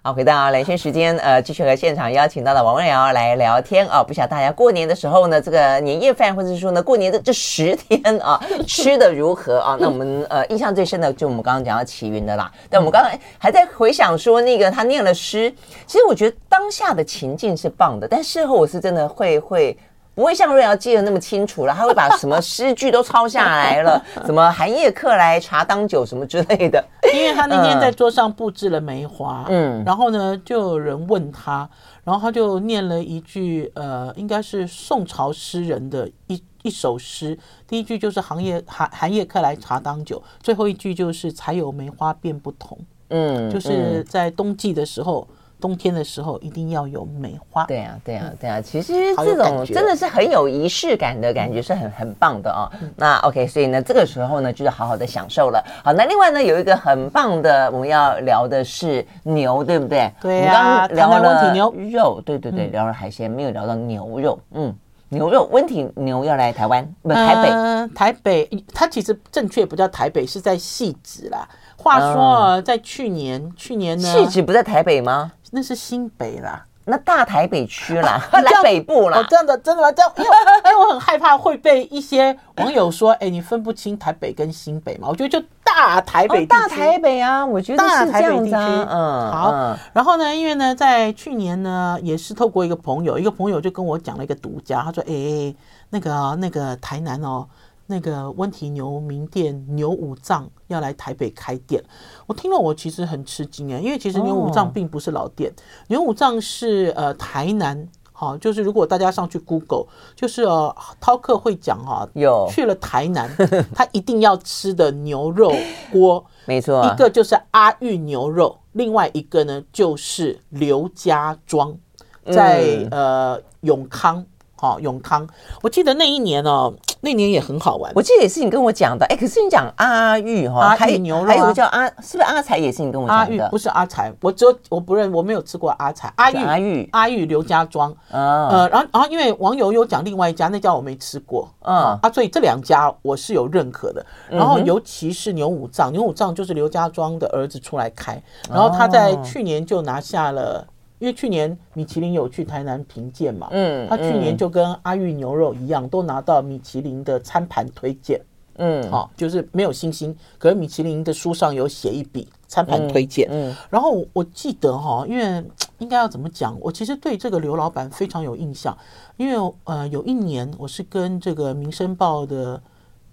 [0.04, 4.02] 好，回到兰萱时间，呃，继续和现场邀请到的王瑞瑶来聊天啊。
[4.02, 9.76] 不晓得大家过年的时候呢，这个年夜饭，或者是说呢，过年的这十天啊， 吃的如何啊？
[9.78, 12.50] 那我们呃，印象最深的就我们刚刚讲到齐云的啦。
[12.68, 15.48] 但我们刚才还在回想说，那个他念了诗，
[15.86, 19.78] 其实我觉得当下的情境是棒的，但事后我是真的会会。
[20.14, 26.84] 不会像瑞瑶记得那么清楚了，他会把什么诗句都抄下来了，什么寒夜客来茶当酒什么之类的。
[27.12, 31.68] 因为他那天在桌上布置了梅花，嗯，然后呢，就有人问他，
[32.04, 45.26] 然后他就念了一句，呃，应该是宋朝诗人的一一首诗，第一句就是寒夜寒寒夜客来茶当酒，最后一句就是才有梅花便不同，嗯，就是在冬季的时候。
[45.62, 47.64] 冬天的时候一定要有梅花。
[47.66, 48.60] 对啊，对啊，对啊。
[48.60, 52.68] 其实这种真的是很有仪式感的感觉，是很很棒的哦。
[52.96, 55.64] 那 OK，所以呢，这个时候呢，就是好好的享受了。
[55.84, 60.12] 好，那另外呢，有一个很棒的，我们要聊的是牛，对不对？
[60.20, 60.82] 对啊。
[60.82, 64.36] 我们刚刚聊了牛肉，对对对，聊了海鲜，没有聊到牛肉。
[64.54, 64.74] 嗯，
[65.10, 67.94] 牛肉，温体牛要来台湾，不，台北。
[67.94, 71.48] 台北，它其实正确不叫台北，是在汐止啦。
[71.76, 75.32] 话说，在去年，去年呢，汐止不在台北吗？
[75.54, 79.18] 那是新北啦，那大台北区啦， 来北部啦。
[79.18, 79.92] 哦，真的真的吗？
[79.92, 80.30] 这样，因为
[80.64, 85.08] 因为我很害怕会被一些网友说，哎，你分不清台北跟新北嘛？
[85.08, 88.88] 我觉得就大台北，大台北啊，我觉得是这样子啊。
[88.90, 89.78] 嗯，好。
[89.92, 95.54] 然后呢，因为呢，在去年呢，也是透过一个朋友，一个朋友就跟我讲了一个独家，他说，哎，
[95.90, 97.46] 那个那个台南哦。
[97.92, 101.84] 那个温体牛名店牛五藏要来台北开店，
[102.26, 109.84] 我听了我其实很吃惊啊，因为其实牛五藏并不是老店，哦、牛五藏是呃台南，好，就是如果大家上去 Google，
[110.16, 112.48] 就是呃饕客会讲哈，有。
[112.50, 113.30] 去了台南，
[113.74, 115.52] 他一定要吃的牛肉
[115.92, 121.76] 锅， 没错，一个就是阿玉牛肉，另外一个呢就是刘家庄，
[122.24, 124.24] 在呃永康。
[124.62, 125.26] 好，永康，
[125.60, 127.90] 我记得那一年哦，那年也很好玩。
[127.96, 133.22] 我记得也是你跟我讲的，哎，可是你讲阿玉哈，阿裕牛肉，还有个叫阿，是不是阿才也是你跟我讲的？
[133.24, 136.12] 阿玉不是阿才，我只有我不认，我没有吃过阿才。
[136.14, 144.06] 阿玉阿玉阿玉刘家庄，呃，然后然后因为网友有讲另外一家，那家我没吃过，嗯啊，所以这两家我是有认可的。
[144.30, 150.64] 然后尤其是牛五脏，牛五脏就是刘家庄的儿子出来开，然后他在去年就拿下了。
[151.02, 158.20] 因为去年米其林有去台南评鉴嘛，嗯，他去年就跟阿裕牛肉一样，都拿到米其林的餐盘推荐，
[158.54, 165.44] 嗯，好，就是没有星星，可是米其林的书上有写一笔餐盘推荐，嗯，然后我记得哈，因为
[165.78, 168.78] 应该要怎么讲，我其实对这个刘老板非常有印象，
[169.16, 172.62] 因为呃有一年我是跟这个《民生报》的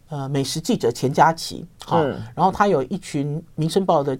[0.10, 2.04] 呃美食记者钱佳琪，好，
[2.36, 4.15] 然后他有一群《民生报》的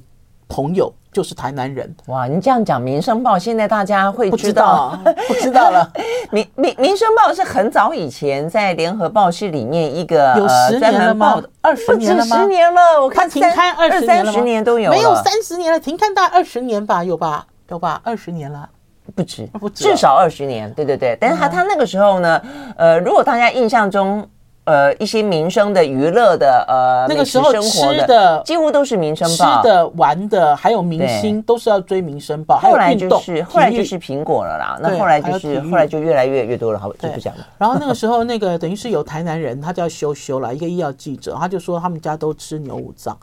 [0.48, 0.92] 朋友。
[1.12, 2.28] 就是台南人哇！
[2.28, 5.92] 你这样讲《民生报》，现在大家会知道，不知道了。
[6.32, 11.42] 民民民生报是很早以前在联合报系里面一个有十年了吗？
[11.62, 12.38] 二十年了吗？
[12.38, 17.46] 十年了，我看停刊二十年了，十年都有，没有三十年了，停刊大概二十年吧，有吧？
[17.70, 18.00] 有吧？
[18.04, 18.70] 二十年了，
[19.16, 20.72] 不止，不止，至少二十年。
[20.74, 22.42] 对对对，但是他他那个时候呢，
[22.78, 24.28] 呃，如果大家印象中。
[24.70, 32.60] 呃，一些民生的、娱乐的，呃，那个时候吃的几乎都是民生报，吃的、玩的，还有明星都是要追民生报。
[32.60, 37.48] 后来就是后来就是苹果了啦，那后来就是后来就越来越越多了，好，就不讲了。
[37.58, 43.18] 然后那个时候，那个等于是有台南人，他叫修修了，一个医药记者，他就说他们家都吃牛五脏，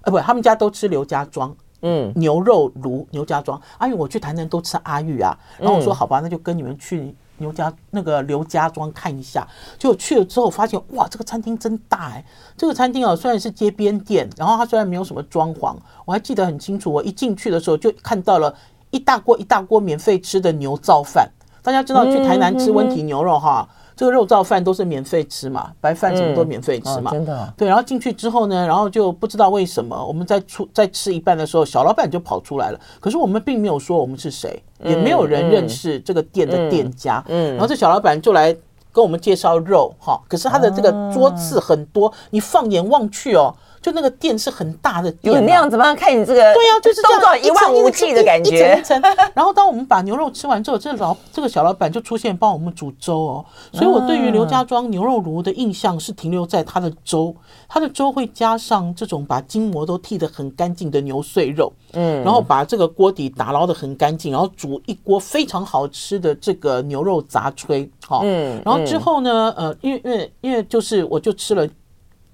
[0.00, 3.60] 呃，不，他们家都吃刘家庄，嗯，牛肉炉牛家庄。
[3.76, 7.14] 阿玉，我去台南都吃阿玉啊，然后我说好吧，那就跟你们去。
[7.38, 9.46] 牛家那个刘家庄看一下，
[9.78, 12.24] 就去了之后发现哇，这个餐厅真大哎！
[12.56, 16.92] 这个餐厅啊，虽然是街边店，然后它虽然没有什么装潢，我还记得很清楚。
[16.92, 18.54] 我一进去的时候就看到了
[18.90, 21.30] 一大锅一大锅免费吃的牛造饭。
[21.62, 23.68] 大家知道去台南吃温体牛肉哈。
[23.96, 27.54] 这个肉燥饭都是免费吃嘛，白饭什么都免费吃嘛，真的。
[27.56, 32.78] 对，然后进去之后呢，然后就不知道为什么，我们在出在吃一半的时候，小老板就跑出来了。
[33.00, 37.24] 可是我们并没有说我们是谁，也没有人认识这个店的店家。
[37.28, 38.54] 嗯，然后这小老板就来
[38.92, 43.54] 跟我们介绍肉哈，可是他的这个桌次很多，你放眼望去哦。
[43.86, 45.94] 就那个店是很大的店，有那样子吗？
[45.94, 48.50] 看你这个，对呀，就是这样一望无际的感觉。
[48.50, 49.00] 一层一层。
[49.32, 53.44] 然后当我们把牛肉吃完之后，这个老这个小老板就出现帮我们煮粥哦。
[53.72, 57.32] 所以我对于刘家庄牛肉炉的印象是停留在他的粥，
[57.68, 71.64] 他的粥会加上这种把筋膜都剃得很干净的牛碎肉，嗯，然后把这个锅底打捞得很干净，然后煮一锅非常好吃的这个牛肉杂炊，好，嗯，然后之后呢，呃，因为因为因为就是我就吃了。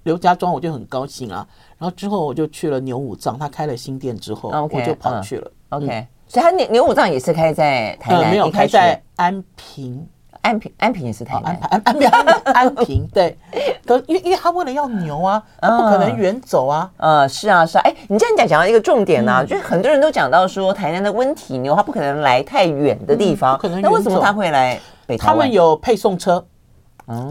[0.04, 1.46] 刘家庄我就很高兴啊，
[1.78, 5.50] 然后之后我就去了牛五藏，他开了新店之后，我就跑去了。
[5.70, 10.06] OK，所以他牛牛五藏也是开在台南，没有开在安平。
[10.40, 13.38] 安平，安平也是台南，安安安安安平，对，
[13.86, 25.36] 可因为因为他为了要牛啊，他不可能远走啊，呃，是啊是啊，哎，你这样讲讲到一个重点呢，就是很多人都讲到说，台南的温体牛，它不可能来太远的地方，可能那为什么他会来北台湾？
[25.36, 26.44] 他们有配送车，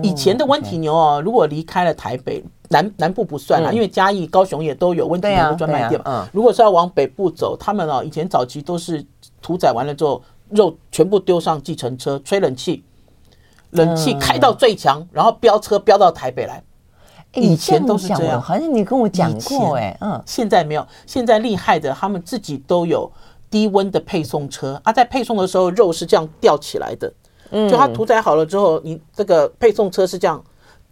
[0.03, 6.27] 以前的温体牛哦，如果离开了台北南南部不算啦，因为嘉义、高雄也都有温体牛的专卖店嘛。
[6.33, 9.05] 如果是要往北部走，他们哦以前早期都是
[9.41, 12.83] 屠宰完了之后，肉全部丢上计程车，吹冷气。
[13.71, 16.61] 冷气开到最强，然后飙车飙到台北来。
[17.33, 20.85] 以前都是这样，好像你跟我讲过哎，嗯，现在没有。
[21.05, 23.09] 现在厉害的，他们自己都有
[23.49, 27.13] 低温的配送车啊，在配送的时候，肉是这样吊起来的。
[27.51, 30.43] 嗯，就它屠宰好了之后，你这个配送车是这样。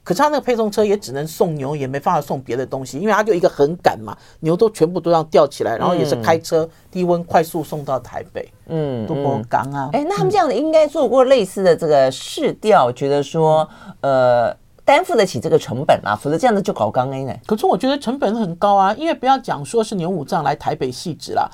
[0.01, 8.49] 可是他那个配送车也只能送牛，也没办法送别的东西，因为它就一个横杆嘛，牛都全部都要吊起来，然后也是开车低温快速送到台北。
[8.69, 9.89] 嗯，都不刚啊。
[9.93, 13.69] 哎，那他们这样的应该做过类似的这个试调，觉得说
[14.01, 14.51] 呃
[14.83, 17.35] 担负得起这个成本啊，否则这样子就搞刚 A 呢。
[17.45, 21.47] 可是我觉得成本很高啊，因为不要讲说是牛五脏来台北细致啦，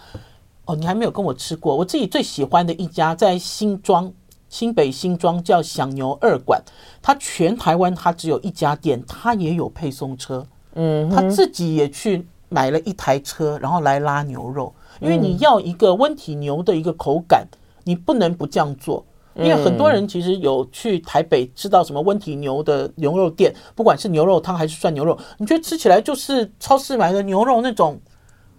[0.63, 4.13] 哦，你还没有跟我吃过，我自己最喜欢的一家在新庄。
[4.55, 6.63] 新北新庄叫享牛二馆，
[7.01, 17.45] 它全台湾它只有一家店，它也有配送车，嗯，他自己也去买了一台车，然后来拉牛肉，因为你要一个温体牛的一个口感，
[17.83, 27.99] 你不能不这样做，因为很多人其实有去台北吃到什么温体牛的牛肉店，不管是牛肉汤还是涮牛肉，你觉得吃起来就是超市买的牛肉那种，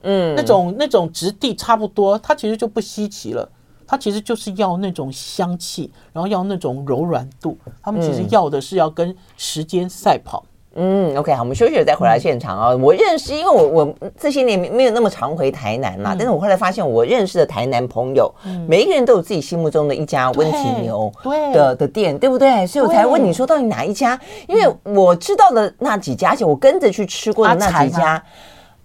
[0.02, 3.50] 嗯，那种那种质地差不多，它其实就不稀奇了。
[3.86, 7.56] 它其实就是要那种香气，然后要那种柔软度。
[7.82, 10.44] 他们其实要的是要跟时间赛跑。
[10.78, 12.76] 嗯，OK，好，我们休息了再回来现场啊。
[12.76, 18.30] 我认识，因为我我这些年没有那么常回台南嘛，但是我后来发现，我认识的台南朋友，
[18.68, 22.66] 每一个人都有自己心目中的一家温体牛的的店，对不对？
[22.66, 24.20] 所以我才问你说到底哪一家？
[24.46, 28.22] 因为我知道的那几家，而且我跟着去吃过的那几家，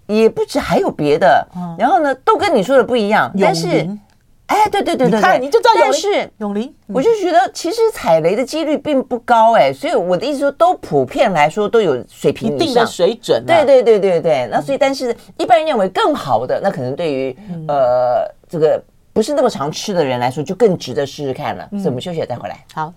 [0.06, 1.46] 也不止还有别的。
[1.76, 3.86] 然后呢，都跟你说的不一样，但是。
[4.46, 5.70] 哎，对对对对对，你就知道。
[5.80, 13.42] 但是永林，我就觉得其实踩雷的几率并不高哎，所以我的意思说，都普遍来说都有水平一定的水准。
[13.46, 17.34] 对对对对对，那所以但是一般人认为更好的，那可能对于
[17.66, 18.82] 呃这个
[19.14, 21.66] 不是那么常吃的人来说，就更值得试试看了。
[21.72, 22.62] 所以我们休息了再回来。
[22.74, 22.92] 好。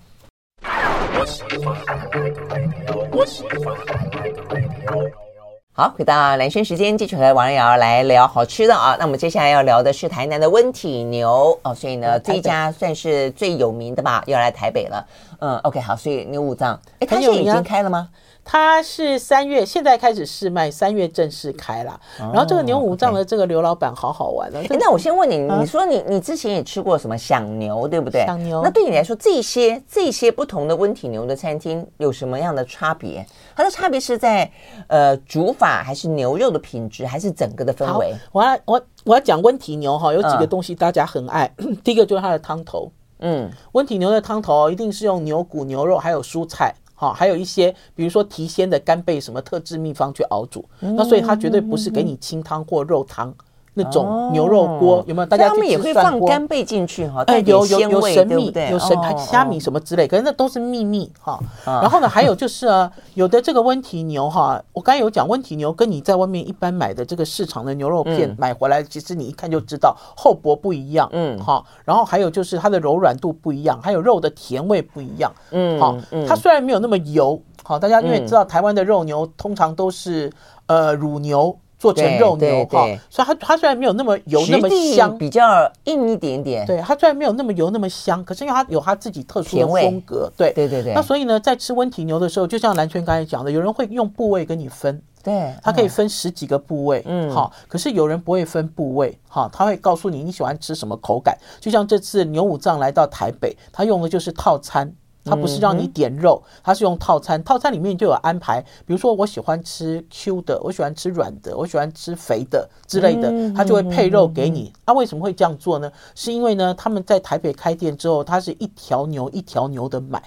[5.78, 8.96] 好，回到蓝轩时间，继续和王瑶来聊好吃的啊。
[8.98, 15.06] 那我们接下来要聊的是台南的温体牛哦，所以呢，这一家算是最有名的吧，要来台北了。
[15.40, 18.08] 嗯，OK，好，所以牛五脏，哎，它现在已经开了吗？
[18.48, 22.00] 它是三月，现在开始试卖，三月正式开了。
[22.20, 24.62] 然后这个牛五脏的这个刘老板好好玩了。
[24.70, 28.24] 哎，那我先问你，你说你你之前也吃过什么响牛，对不对？
[28.28, 28.62] 响牛。
[28.64, 33.26] 那对你来说，这些这些不同的温体牛的餐厅有什么样的差别？
[33.56, 34.50] 它的差别是在
[34.88, 38.14] 呃煮法，还是牛肉的品质，还是整个的氛围？
[38.32, 41.52] 我要我我要讲温体牛哈，有几个东西大家很爱。
[41.84, 46.76] 第一个就是它的汤头，嗯，温体牛的汤头一定是用牛骨、牛肉还有蔬菜。
[47.06, 53.32] 好，还有一些，比如说提鲜的干贝什么特制秘方去熬煮，那所以它绝对不是给你清汤或肉汤。
[53.78, 55.26] 那种牛肉锅有没有？
[55.26, 61.38] 大家他们也会放干贝进去哈，哎，有有有神秘，有虾米什么之类，可是那都是秘密哈。
[61.66, 71.66] 然后呢，还有就是啊，有的这个温体牛哈，我刚才有讲温体牛跟你在外面一般买的这个市场的牛肉片买回来，其实你一看就知道厚薄不一样，嗯，好。
[71.84, 75.98] 然后还有就是它的柔软度不一样，还有肉的甜味不一样，嗯，好。
[76.26, 80.32] 它虽然没有那么油，好，大家因为知道台湾的肉牛通常都是
[80.68, 81.54] 呃乳牛。
[81.86, 86.66] 做成肉牛哈，所以它它虽然没有那么油那么香，比较硬一点点。
[86.66, 90.32] 对，它虽然没有那么油那么香，可是因为它有它自己特殊的风格。
[90.36, 90.94] 对对对对。
[90.96, 95.00] 那所以呢，在吃温体牛的时候，就像蓝圈刚才讲的，有人会用部位跟你分。
[95.24, 97.04] 对，它可以分十几个部位。
[97.06, 97.52] 嗯，好。
[97.68, 101.38] 可是有人不会分部位，哈，他会告诉你你喜欢吃什么口感。
[101.60, 104.92] 就像这次牛五脏来到台北，他用的就是套餐。
[105.26, 108.64] 它不是让你点肉，它是用套餐，套餐里面就有安排。
[108.86, 114.72] 比如说，我喜欢吃 Q 的，我喜欢吃软的，我喜欢吃肥的之类的，它就会配肉给你。
[114.86, 115.92] 啊，为什么会这样做呢？
[116.14, 120.22] 是因为呢，他们在台北开店之后，它是一条牛一条牛的买。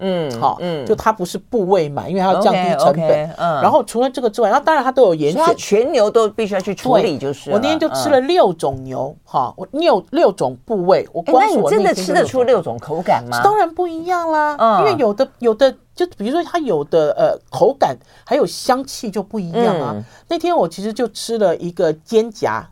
[0.00, 3.30] 嗯，好，嗯，就它不是部位买，因为它要降低成本。
[3.36, 7.50] 嗯，然后除了这个之外，然后当然它都有严选，全牛都必须要去处理，就是。
[7.50, 13.40] 我那天就吃了六种牛，哈，我六六种部位，我光是我那真的吃得出六种口感吗？
[13.44, 20.02] 当然不一样啦，嗯，因为有的有的就比如说它有的呃口感还有香气就不一样啊。
[20.28, 22.62] 那天我其实就吃了一个肩胛，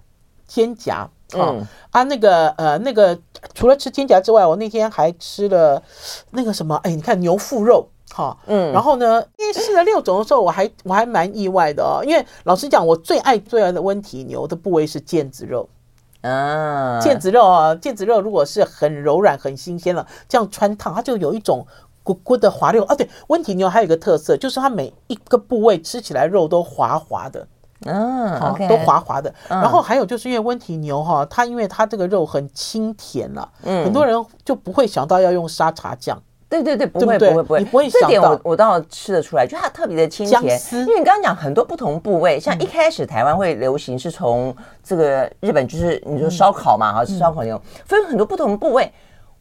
[0.46, 1.06] 肩胛。
[1.34, 1.66] 嗯。
[1.90, 3.18] 啊，那个呃，那个
[3.54, 5.82] 除了吃肩胛之外，我那天还吃了
[6.32, 15.66] 那个什么，哎，你看牛腹肉，哈，嗯，然后呢，因为试了六种的时候，我还我还蛮意外的哦，因为老实讲，我最爱最爱的温体牛的部位是腱子肉，
[16.20, 21.66] 啊，腱子肉啊，腱子肉如果是很柔软、很新鲜了，这样穿烫，它就有一种
[22.04, 22.84] 咕咕的滑溜。
[22.84, 22.94] 啊。
[22.94, 27.48] 对，温体牛还有一个特色，就是它每一个部位吃起来肉都滑滑的。
[27.84, 29.32] 嗯都滑滑的。
[29.48, 36.20] 然后还有就是因为温体牛哈，它因为它这个肉很清甜了，嗯，很多人就不会想到要用沙茶酱。
[36.50, 38.06] 对对对，不会不会不会，你不会想到。
[38.06, 40.58] 这点我我倒吃得出来，就它特别的清甜。
[40.72, 48.90] 因为你刚刚讲很多不同部位，像一开始台湾会流行是从这个日本，就是你说烧烤嘛，哈，吃烧烤牛分很多不同部位。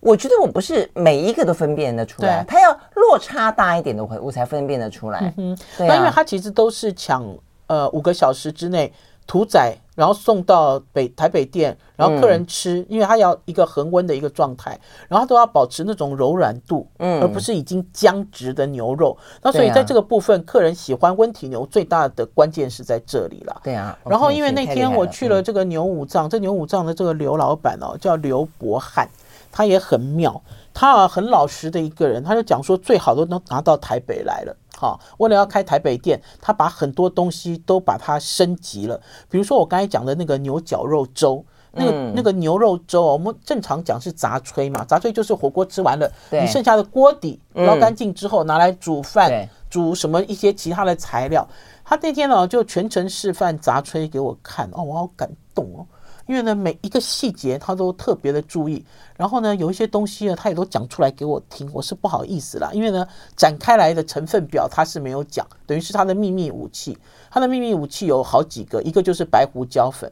[0.02, 5.34] 我觉得我不是每一个都分辨得出来，它要落差大一点的，我我才分辨得出来。
[5.38, 7.26] 嗯，那因为它其实都是抢。
[7.68, 8.92] 呃，五个小时之内
[9.26, 19.18] 屠宰，然后送到北台北店，然后客人吃，嗯、因为他要一个恒温的一个状态，然后都要保持那种柔软度，嗯，而不是已经僵直的牛肉。
[19.42, 23.62] 那所以在这个部分，客人喜欢温体牛最大的关键是在这里了。
[23.64, 24.00] 对啊。
[24.06, 29.10] 然后因为那天我去了这个牛五脏，这牛五脏的这个刘老板哦，叫刘伯汉，
[29.52, 30.42] 他也很妙，
[30.74, 34.56] 他啊很老实的一个人，他就讲说最好都能拿到台北来了。
[34.80, 39.02] 好，为了要开台北店，他把很多东西都把它升级了。
[39.28, 51.48] 比如说我刚才讲的那个牛绞肉粥，那个那个牛肉粥，我们正常讲是杂炊嘛，杂炊就是火锅吃完了，你剩下的锅底捞干净之后拿来煮饭，煮什么一些其他的材料。
[51.84, 55.82] 他那天呢就全程示范杂炊给我看，哦，我好感动哦。
[56.28, 62.70] 因为呢，每一个细节他都特别的注意，然后呢，有一些东西呢，他也都讲出来给我听，我是不好意思啦。
[62.74, 66.98] 因为呢，展开来的成分表他是没有讲，等于是他的秘密武器。
[67.32, 70.12] 他的秘密武器有好几个，一个就是白胡椒粉，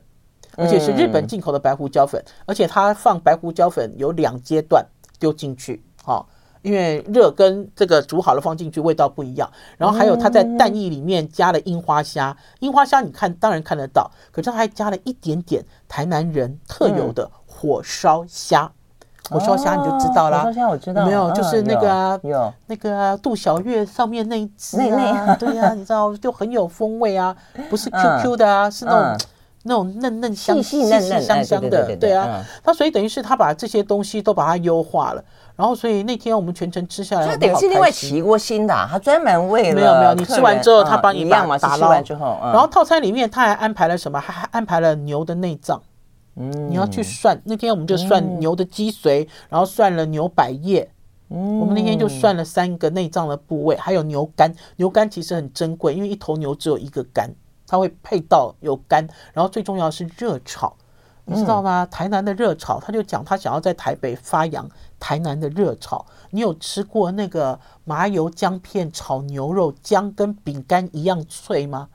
[0.56, 4.86] 而且是日本进口的白胡椒粉，而且他放白胡椒粉有两阶段
[5.20, 6.28] 丢进去，好。
[6.66, 18.70] 因为热跟这个煮好了放进去味道不一样，然后还有它在蛋液里面加了樱花虾，樱花虾你看当然看得到，可是他还加了一点点台南人特有的火烧虾，
[19.30, 20.40] 火烧虾你就知道啦。
[20.40, 21.32] 火烧虾我知道，没有？
[21.32, 26.66] 就是那个啊，有那个杜小月上面那一只啊，对呀，你知道就很有。
[26.76, 27.34] 风味啊，
[27.70, 29.28] 不是 QQ 的啊，是那种
[29.68, 35.24] 那种嫩嫩香细细香香的，对啊，他所以等于是他把这些东西都把它优化了。
[35.56, 44.20] 然后，所以那天我们全程吃下来，他等于是另外起一锅新的，他专门为了没有没有，你吃完之后他帮你把打捞完之后，然后套餐里面他还安排了什么？
[44.20, 45.82] 还还安排了牛的内脏，
[46.36, 47.42] 嗯，你要去算。
[47.46, 50.88] 那天我们就算牛的脊髓，然后算了牛百叶，
[51.30, 54.54] 嗯，我们那天就算了三个内脏的部位，还有牛肝。
[54.76, 57.34] 牛肝其实很珍贵，因为一头牛只有一个肝，
[57.68, 59.08] 它会配到有干。
[59.34, 60.74] 然后最重要是热炒。
[61.28, 61.88] 你知道吗？
[61.90, 66.06] 台南的热炒，他就讲他想要在台北发扬台南的热炒。
[66.30, 71.90] 你有吃过那个麻油姜片炒牛肉，姜跟饼干一样脆吗？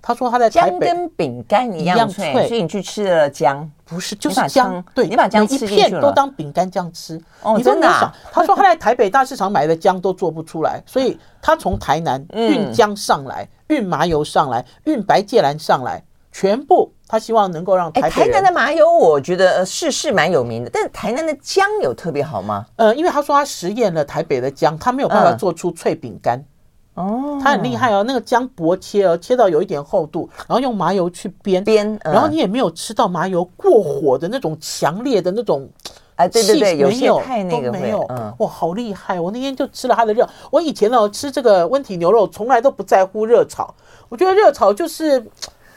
[0.00, 4.80] 他说他在台北姜跟饼干一样脆，所以你去吃了姜，不是就是姜？
[4.94, 7.20] 对，你把姜一片都当饼干这样吃。
[7.42, 8.14] 哦，你真的啊？
[8.30, 16.04] 他说他在台北大市场买的姜都做不出来，所以他从台南运姜上来，运麻油上来，运白芥兰上来。
[16.32, 22.64] 全部，他希望能够让台、欸、台南的麻油，我觉得是是蛮有名的，但是台南的姜有特别好吗？
[22.76, 26.38] 呃，因为他说他实验了台北的姜，他没有办法做出脆饼干。
[26.94, 35.68] 哦、嗯，他很厉害哦，那个姜薄切哦，切到有一点厚度，然后用麻油去煸煸，嗯、然后你也没有吃到麻油过火的那种强烈的那种，
[36.20, 39.18] 哎，对对对，有些太那个没有，嗯、哇，好厉害！
[39.20, 43.74] 我那天就吃了它的热，我以前呢吃这个温体牛肉从来都不在乎热炒，
[44.08, 45.26] 我觉得热炒就是。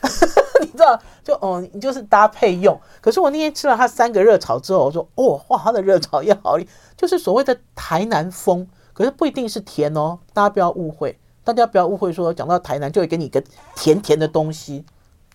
[0.59, 2.77] 你知道，就哦，你就是搭配用。
[2.99, 6.57] 可是我那天吃了他三个热炒之后，我说哦，哇，他的热炒也好，
[6.97, 8.67] 就是所谓的台南风。
[8.91, 13.41] 可是不一定是甜哦，大家不要误会，大家不要误会说讲到台南就会给你一个
[13.77, 14.83] 甜甜的东西。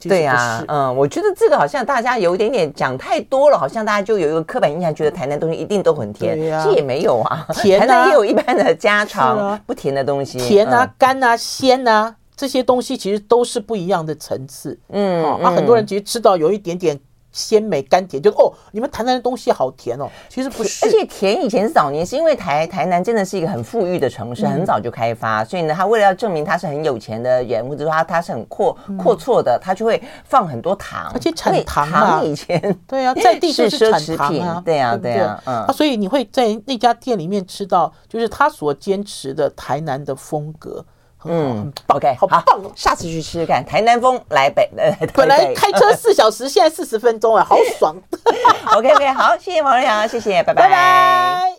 [0.00, 6.38] 对呀、啊，嗯，我觉得这个好像大家有一点点讲太多了，好像大家就有一个刻板印象，觉得台南东西一定都很甜。
[6.38, 12.14] 对啊，其实也没有啊，甜啊，台南也有一般的家常不甜的东西，甜啊、干啊、鲜啊。
[12.36, 16.96] 这些东西其实都是不一样的层次，嗯，啊，那很多人其实吃到有一点点
[17.38, 35.12] 鲜美甘甜，就哦，你们台南的东西好甜哦，其实不是，而且甜以前是早年是因为台台南真的是一个很富裕的城市，很早就开发，所以呢，他为了要证明他是很有钱的人，或者说他他是很阔阔绰的，他就会放很多糖，而且产糖糖以前对啊，在地 就是奢侈品，对呀对？
[35.12, 40.84] 呀，嗯，啊，所以你会在那家店里面吃到，就是他所坚持的台南的风格。
[41.24, 42.70] 嗯，OK，好棒哦！
[42.76, 47.96] 下次去吃吃看，台南风来北， 呃，本来开车四小时，现在四十分钟啊，好爽。
[48.76, 50.62] OK OK，好，谢谢王瑞阳，谢谢，拜拜。
[50.62, 51.58] 拜拜。